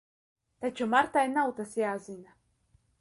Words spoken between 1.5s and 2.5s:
tas jāzina.